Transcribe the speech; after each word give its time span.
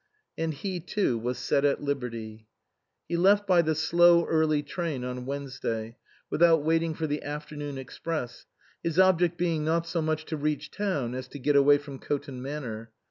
And 0.35 0.55
he, 0.55 0.79
too, 0.79 1.19
was 1.19 1.37
set 1.37 1.63
at 1.63 1.83
liberty. 1.83 2.47
He 3.07 3.17
left 3.17 3.45
by 3.45 3.61
the 3.61 3.75
slow 3.75 4.25
early 4.25 4.63
train 4.63 5.03
on 5.03 5.27
Wednesday 5.27 5.95
without 6.27 6.63
waiting 6.63 6.95
for 6.95 7.05
the 7.05 7.21
afternoon 7.21 7.77
express, 7.77 8.47
his 8.81 8.97
object 8.97 9.37
being 9.37 9.63
not 9.63 9.85
so 9.85 10.01
much 10.01 10.25
to 10.25 10.37
reach 10.37 10.71
town 10.71 11.13
as 11.13 11.27
to 11.27 11.37
get 11.37 11.55
away 11.55 11.77
from 11.77 11.99
Coton 11.99 12.41
Manor. 12.41 12.89